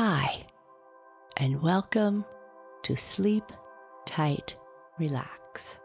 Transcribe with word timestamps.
Hi, 0.00 0.46
and 1.38 1.60
welcome 1.60 2.24
to 2.84 2.96
Sleep 2.96 3.42
Tight 4.06 4.54
Relax. 4.96 5.80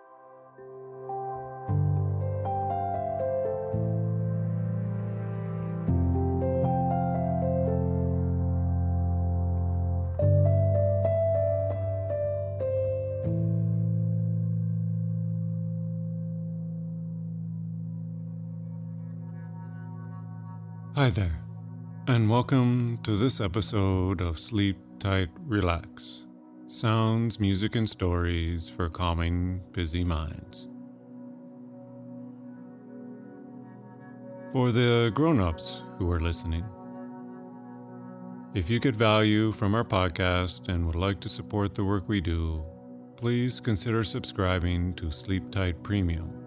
Hi 20.95 21.09
there, 21.09 21.43
and 22.06 22.30
welcome 22.30 23.00
to 23.02 23.16
this 23.16 23.40
episode 23.40 24.20
of 24.20 24.38
Sleep 24.38 24.76
Tight 25.00 25.30
Relax 25.46 26.23
Sounds, 26.68 27.40
Music, 27.40 27.76
and 27.78 27.90
Stories 27.90 28.68
for 28.68 28.90
Calming 28.90 29.62
Busy 29.72 30.04
Minds. 30.04 30.68
For 34.52 34.73
the 34.73 35.14
grown 35.16 35.40
ups 35.40 35.82
who 35.98 36.12
are 36.12 36.20
listening, 36.20 36.66
if 38.54 38.70
you 38.70 38.82
get 38.82 38.98
value 38.98 39.54
from 39.54 39.73
our 39.73 39.86
podcast 39.86 40.67
and 40.67 40.86
would 40.86 40.95
like 40.95 41.22
to 41.22 41.30
support 41.30 41.73
the 41.73 41.86
work 41.86 42.10
we 42.10 42.20
do, 42.20 42.62
please 43.16 43.62
consider 43.62 44.04
subscribing 44.04 44.94
to 44.95 45.10
Sleep 45.10 45.50
Tight 45.52 45.82
Premium 45.84 46.42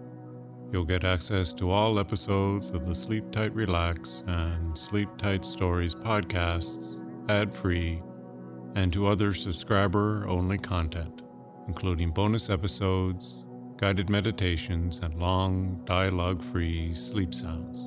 You'll 0.71 0.83
get 0.83 1.05
access 1.05 1.53
to 1.53 1.71
all 1.71 1.97
episodes 1.97 2.69
of 2.69 2.85
the 2.85 2.93
Sleep 2.93 3.31
Tight 3.31 3.53
Relax 3.55 4.23
and 4.27 4.77
Sleep 4.77 5.09
Tight 5.17 5.45
Stories 5.45 5.95
podcasts 5.95 7.01
ad 7.29 7.53
free 7.53 8.01
and 8.75 8.91
to 8.91 9.07
other 9.07 9.33
subscriber 9.33 10.25
only 10.27 10.57
content, 10.57 11.21
including 11.67 12.11
bonus 12.11 12.49
episodes, 12.49 13.45
guided 13.77 14.09
meditations, 14.09 14.99
and 15.01 15.13
long 15.15 15.81
dialogue 15.85 16.43
free 16.43 16.93
sleep 16.93 17.33
sounds. 17.33 17.79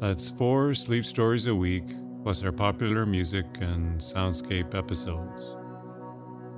That's 0.00 0.28
four 0.28 0.74
sleep 0.74 1.06
stories 1.06 1.46
a 1.46 1.54
week, 1.54 1.84
plus 2.22 2.44
our 2.44 2.52
popular 2.52 3.06
music 3.06 3.46
and 3.60 3.98
soundscape 3.98 4.74
episodes. 4.74 5.56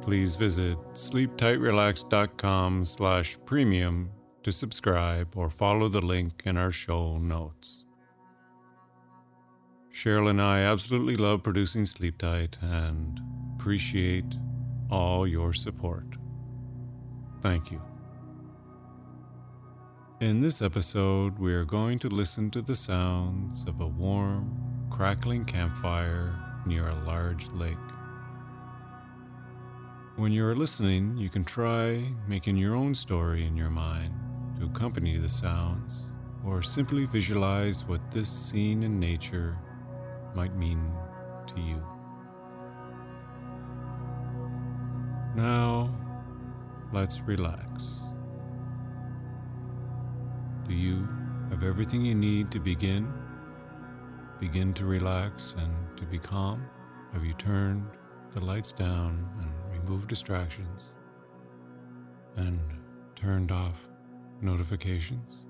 Please 0.03 0.35
visit 0.35 0.77
sleeptightrelax.com 0.93 2.85
slash 2.85 3.39
premium 3.45 4.11
to 4.43 4.53
subscribe 4.53 5.37
or 5.37 5.51
follow 5.51 5.89
the 5.89 6.01
link 6.01 6.43
in 6.45 6.57
our 6.57 6.71
show 6.71 7.19
notes. 7.19 7.85
Sheryl 9.93 10.31
and 10.31 10.41
I 10.41 10.61
absolutely 10.61 11.17
love 11.17 11.43
producing 11.43 11.85
Sleep 11.85 12.17
Tight 12.17 12.57
and 12.63 13.21
appreciate 13.55 14.37
all 14.91 15.27
your 15.27 15.53
support. 15.53 16.07
Thank 17.43 17.71
you. 17.71 17.83
In 20.21 20.41
this 20.41 20.63
episode, 20.63 21.39
we 21.39 21.53
are 21.55 21.65
going 21.65 21.99
to 22.01 22.09
listen 22.09 22.51
to 22.51 22.63
the 22.63 22.77
sounds 22.77 23.65
of 23.67 23.81
a 23.81 23.87
warm, 23.87 24.57
crackling 24.91 25.45
campfire 25.45 26.35
near 26.67 26.89
a 26.89 27.05
large 27.05 27.49
lake. 27.53 27.77
When 30.17 30.33
you 30.33 30.45
are 30.45 30.55
listening, 30.55 31.17
you 31.17 31.31
can 31.31 31.45
try 31.45 32.05
making 32.29 32.57
your 32.57 32.75
own 32.75 32.95
story 32.95 33.47
in 33.47 33.57
your 33.57 33.71
mind 33.71 34.15
to 34.61 34.67
accompany 34.67 35.17
the 35.17 35.29
sounds, 35.29 36.05
or 36.45 36.61
simply 36.61 37.07
visualize 37.07 37.85
what 37.87 38.11
this 38.11 38.29
scene 38.29 38.83
in 38.83 39.01
nature 39.01 39.57
might 40.35 40.55
mean 40.55 40.93
to 41.47 41.61
you. 41.61 41.83
Now, 45.35 45.91
let's 46.93 47.21
relax. 47.23 48.01
Do 50.69 50.75
you 50.75 51.09
have 51.49 51.63
everything 51.63 52.05
you 52.05 52.15
need 52.15 52.51
to 52.51 52.61
begin? 52.61 53.13
Begin 54.41 54.75
to 54.75 54.85
relax 54.85 55.55
and 55.57 55.75
to 55.97 56.05
be 56.05 56.19
calm? 56.19 56.67
Have 57.13 57.25
you 57.25 57.33
turned 57.35 57.87
the 58.33 58.41
lights 58.41 58.73
down 58.73 59.27
and 59.41 59.81
removed 59.83 60.09
distractions? 60.09 60.93
And 62.37 62.61
turned 63.17 63.51
off 63.53 63.90
notifications. 64.43 65.45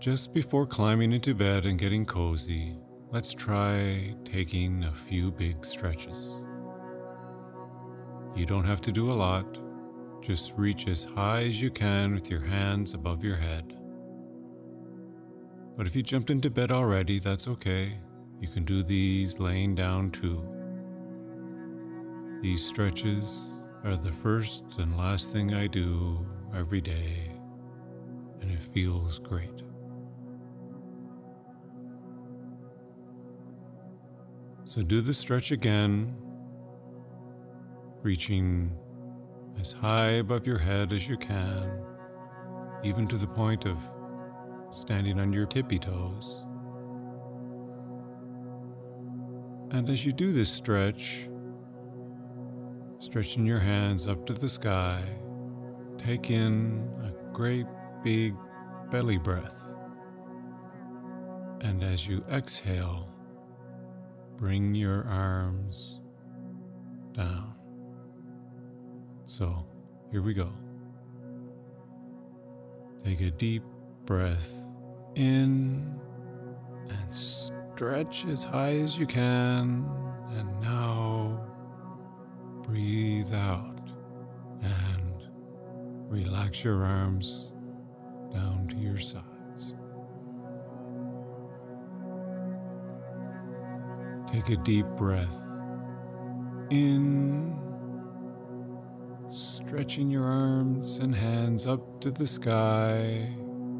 Just 0.00 0.34
before 0.34 0.66
climbing 0.66 1.12
into 1.12 1.34
bed 1.34 1.64
and 1.64 1.78
getting 1.78 2.04
cozy, 2.04 2.76
let's 3.10 3.32
try 3.32 4.14
taking 4.24 4.84
a 4.84 4.92
few 4.92 5.30
big 5.30 5.64
stretches. 5.64 6.42
You 8.36 8.44
don't 8.44 8.64
have 8.64 8.80
to 8.82 8.92
do 8.92 9.10
a 9.10 9.14
lot, 9.14 9.58
just 10.20 10.52
reach 10.56 10.88
as 10.88 11.04
high 11.04 11.42
as 11.44 11.62
you 11.62 11.70
can 11.70 12.14
with 12.14 12.28
your 12.28 12.40
hands 12.40 12.92
above 12.92 13.24
your 13.24 13.36
head. 13.36 13.76
But 15.76 15.86
if 15.86 15.96
you 15.96 16.02
jumped 16.02 16.30
into 16.30 16.50
bed 16.50 16.70
already, 16.70 17.18
that's 17.18 17.48
okay. 17.48 17.98
You 18.40 18.48
can 18.48 18.64
do 18.64 18.82
these 18.82 19.38
laying 19.38 19.74
down 19.74 20.10
too. 20.10 20.46
These 22.42 22.66
stretches 22.66 23.53
are 23.84 23.96
the 23.96 24.12
first 24.12 24.64
and 24.78 24.96
last 24.96 25.30
thing 25.30 25.52
I 25.52 25.66
do 25.66 26.26
every 26.56 26.80
day, 26.80 27.30
and 28.40 28.50
it 28.50 28.62
feels 28.62 29.18
great. 29.18 29.62
So 34.64 34.80
do 34.80 35.02
the 35.02 35.12
stretch 35.12 35.52
again, 35.52 36.16
reaching 38.02 38.74
as 39.60 39.72
high 39.72 40.12
above 40.12 40.46
your 40.46 40.58
head 40.58 40.92
as 40.92 41.06
you 41.06 41.18
can, 41.18 41.70
even 42.82 43.06
to 43.08 43.18
the 43.18 43.26
point 43.26 43.66
of 43.66 43.78
standing 44.72 45.20
on 45.20 45.32
your 45.32 45.44
tippy 45.44 45.78
toes. 45.78 46.42
And 49.70 49.90
as 49.90 50.06
you 50.06 50.12
do 50.12 50.32
this 50.32 50.50
stretch, 50.50 51.28
Stretching 53.04 53.44
your 53.44 53.58
hands 53.58 54.08
up 54.08 54.24
to 54.24 54.32
the 54.32 54.48
sky, 54.48 55.04
take 55.98 56.30
in 56.30 56.88
a 57.02 57.34
great 57.34 57.66
big 58.02 58.34
belly 58.90 59.18
breath. 59.18 59.62
And 61.60 61.84
as 61.84 62.08
you 62.08 62.24
exhale, 62.32 63.12
bring 64.38 64.74
your 64.74 65.04
arms 65.04 66.00
down. 67.12 67.54
So 69.26 69.66
here 70.10 70.22
we 70.22 70.32
go. 70.32 70.50
Take 73.04 73.20
a 73.20 73.30
deep 73.30 73.64
breath 74.06 74.66
in 75.14 76.00
and 76.88 77.14
stretch 77.14 78.24
as 78.24 78.44
high 78.44 78.78
as 78.78 78.98
you 78.98 79.06
can. 79.06 79.86
And 80.30 80.60
now 80.62 81.13
breathe 82.64 83.32
out 83.32 83.78
and 84.62 85.22
relax 86.08 86.64
your 86.64 86.84
arms 86.84 87.52
down 88.32 88.66
to 88.68 88.76
your 88.76 88.98
sides. 88.98 89.74
Take 94.32 94.48
a 94.48 94.62
deep 94.62 94.86
breath 94.96 95.38
in, 96.70 97.56
stretching 99.28 100.10
your 100.10 100.24
arms 100.24 100.98
and 100.98 101.14
hands 101.14 101.66
up 101.66 102.00
to 102.00 102.10
the 102.10 102.26
sky 102.26 103.28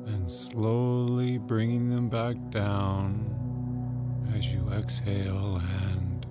and 0.06 0.30
slowly 0.30 1.38
bringing 1.38 1.88
them 1.88 2.08
back 2.08 2.36
down 2.50 3.30
as 4.36 4.54
you 4.54 4.68
exhale 4.70 5.60
and 5.90 6.26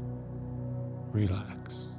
relax. 1.11 1.92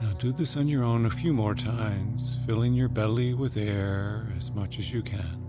Now 0.00 0.12
do 0.18 0.30
this 0.32 0.56
on 0.56 0.68
your 0.68 0.84
own 0.84 1.06
a 1.06 1.10
few 1.10 1.32
more 1.32 1.54
times, 1.54 2.38
filling 2.46 2.74
your 2.74 2.88
belly 2.88 3.34
with 3.34 3.56
air 3.56 4.26
as 4.36 4.50
much 4.50 4.78
as 4.78 4.92
you 4.92 5.02
can. 5.02 5.42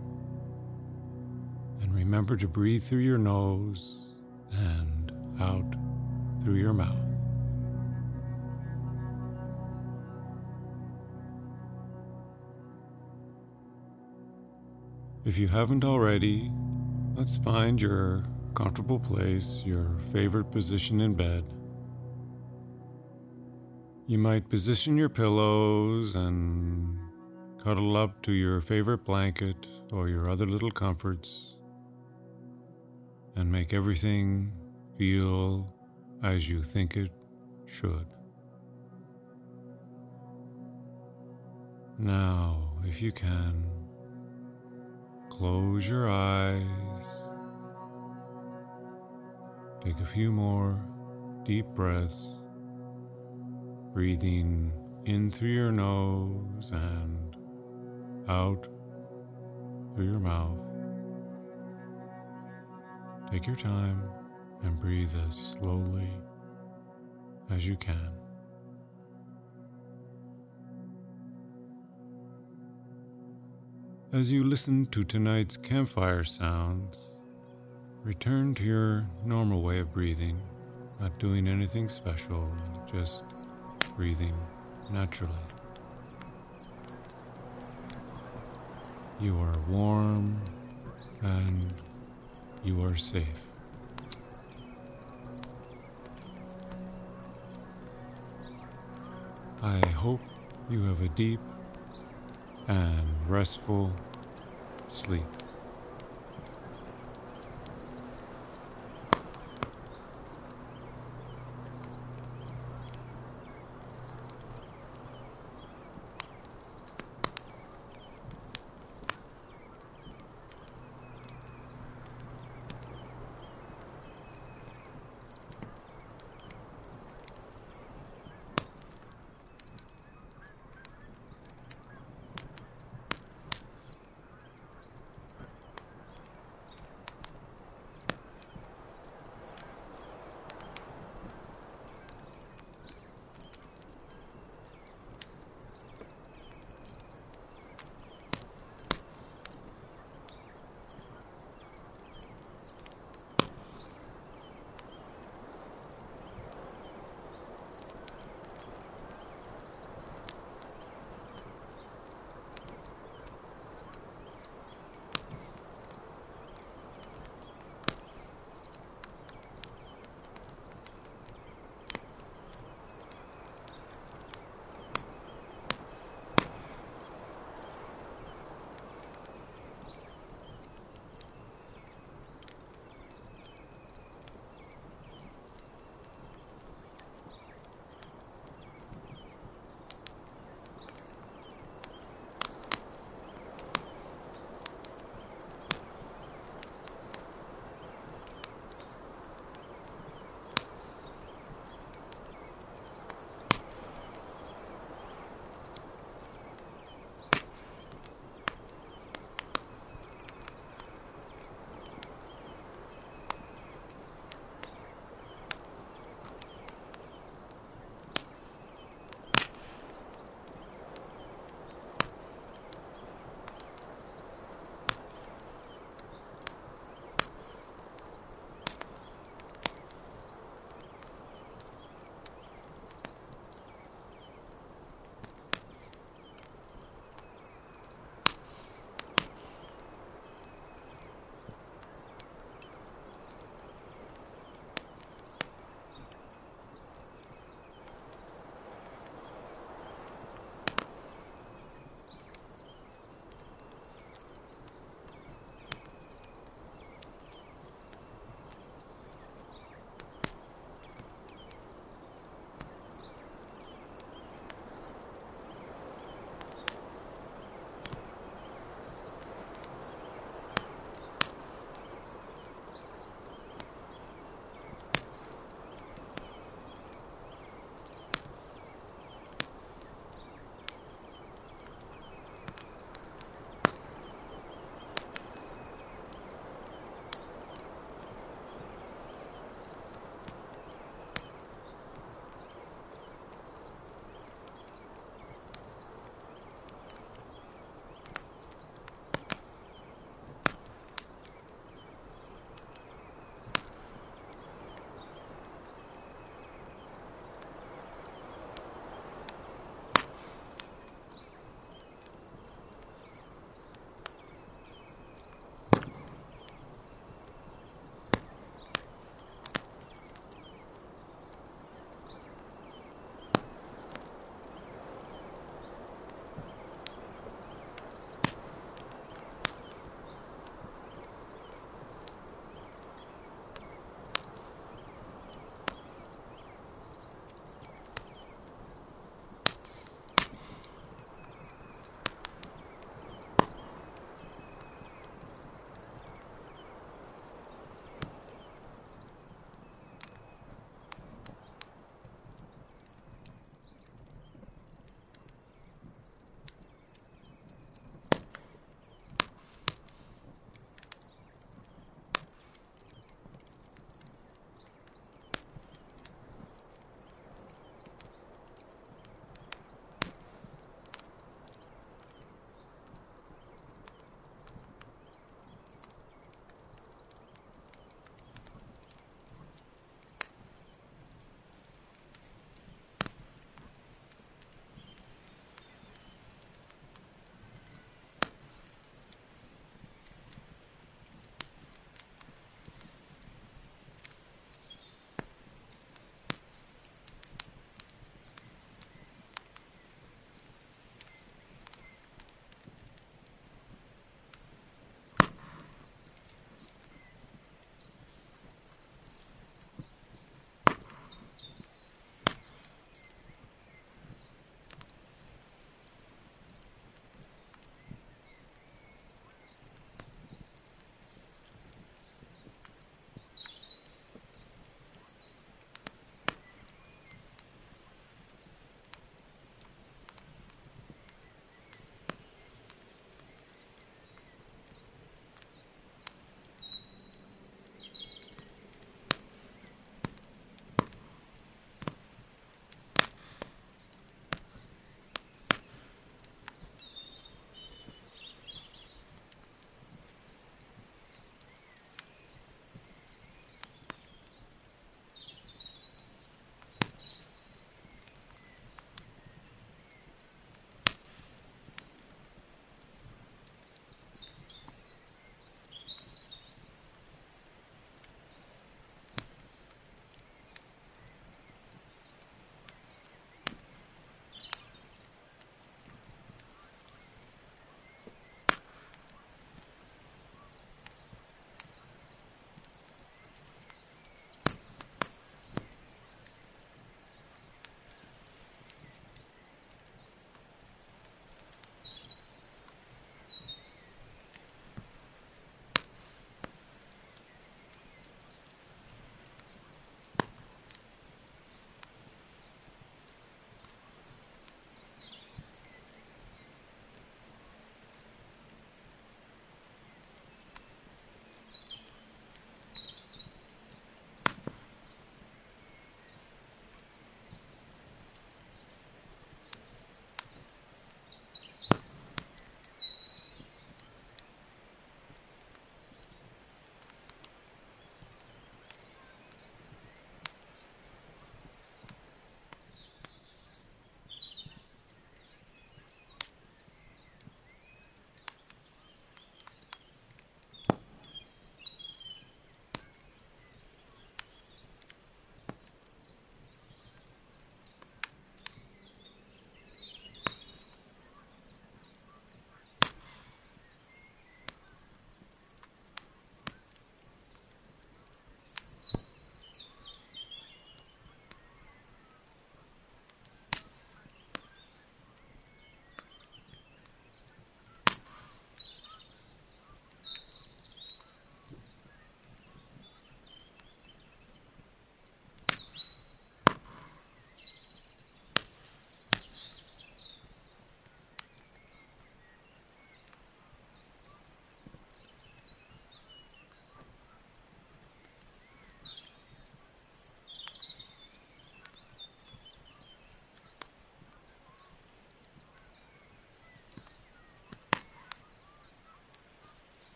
And 1.81 1.93
remember 1.93 2.37
to 2.37 2.47
breathe 2.47 2.83
through 2.83 2.99
your 2.99 3.17
nose 3.17 4.03
and 4.51 5.11
out 5.39 5.75
through 6.43 6.55
your 6.55 6.73
mouth. 6.73 6.95
If 15.25 15.37
you 15.37 15.49
haven't 15.49 15.83
already, 15.83 16.49
let's 17.15 17.37
find 17.37 17.81
your 17.81 18.23
comfortable 18.55 18.97
place, 18.97 19.61
your 19.65 19.91
favorite 20.13 20.51
position 20.51 21.01
in 21.01 21.15
bed. 21.15 21.43
You 24.09 24.17
might 24.17 24.47
position 24.47 24.95
your 24.95 25.09
pillows 25.09 26.15
and 26.15 26.97
cuddle 27.61 27.97
up 27.97 28.21
to 28.21 28.31
your 28.31 28.61
favorite 28.61 29.03
blanket 29.03 29.67
or 29.91 30.07
your 30.07 30.29
other 30.29 30.45
little 30.45 30.71
comforts 30.71 31.57
and 33.35 33.51
make 33.51 33.73
everything 33.73 34.53
feel 34.97 35.75
as 36.23 36.47
you 36.47 36.63
think 36.63 36.95
it 36.95 37.11
should. 37.65 38.05
Now, 41.99 42.79
if 42.85 43.01
you 43.01 43.11
can, 43.11 43.65
close 45.29 45.89
your 45.89 46.09
eyes. 46.09 46.61
Take 49.83 49.99
a 49.99 50.05
few 50.05 50.31
more 50.31 50.79
deep 51.43 51.65
breaths 51.75 52.37
breathing 53.97 54.71
in 55.05 55.31
through 55.31 55.49
your 55.49 55.71
nose 55.71 56.69
and 56.71 57.35
out 58.29 58.67
through 59.95 60.05
your 60.05 60.19
mouth. 60.19 60.61
Take 63.31 63.47
your 63.47 63.55
time 63.55 64.03
and 64.61 64.79
breathe 64.79 65.09
as 65.27 65.35
slowly 65.35 66.11
as 67.49 67.65
you 67.67 67.75
can. 67.75 68.11
As 74.13 74.31
you 74.31 74.43
listen 74.43 74.85
to 74.91 75.03
tonight's 75.03 75.57
campfire 75.57 76.23
sounds, 76.23 76.99
return 78.03 78.53
to 78.53 78.63
your 78.63 79.09
normal 79.25 79.63
way 79.63 79.79
of 79.79 79.91
breathing, 79.91 80.39
not 80.99 81.17
doing 81.17 81.47
anything 81.47 81.89
special, 81.89 82.47
just 82.93 83.23
breathing 83.97 84.35
naturally. 84.91 85.33
You 89.19 89.35
are 89.39 89.55
warm 89.67 90.39
and 91.23 91.73
you 92.63 92.83
are 92.83 92.95
safe. 92.95 93.39
I 99.63 99.83
hope 99.87 100.21
you 100.69 100.83
have 100.83 101.01
a 101.01 101.09
deep 101.09 101.39
and 102.67 103.03
restful 103.27 103.91
sleep. 104.89 105.36